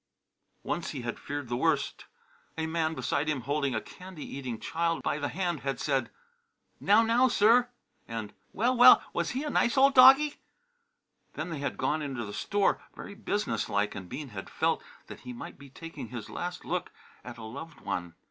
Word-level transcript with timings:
Once 0.63 0.89
he 0.89 1.03
had 1.03 1.19
feared 1.19 1.47
the 1.47 1.55
worst. 1.55 2.05
A 2.57 2.65
man 2.65 2.95
beside 2.95 3.27
him 3.29 3.41
holding 3.41 3.75
a 3.75 3.79
candy 3.81 4.25
eating 4.25 4.59
child 4.59 5.03
by 5.03 5.19
the 5.19 5.27
hand 5.29 5.59
had 5.59 5.79
said, 5.79 6.09
"Now, 6.79 7.03
now, 7.03 7.27
sir!" 7.27 7.69
and, 8.07 8.33
"Well, 8.51 8.75
well, 8.75 9.03
was 9.13 9.29
he 9.37 9.43
a 9.43 9.51
nice 9.51 9.77
old 9.77 9.93
doggie!" 9.93 10.37
Then 11.33 11.51
they 11.51 11.59
had 11.59 11.77
gone 11.77 12.01
into 12.01 12.25
the 12.25 12.33
store, 12.33 12.81
very 12.95 13.13
businesslike, 13.13 13.93
and 13.93 14.09
Bean 14.09 14.29
had 14.29 14.49
felt 14.49 14.83
that 15.05 15.19
he 15.19 15.33
might 15.33 15.59
be 15.59 15.69
taking 15.69 16.07
his 16.07 16.31
last 16.31 16.65
look 16.65 16.91
at 17.23 17.37
a 17.37 17.43
loved 17.43 17.81
one. 17.81 18.15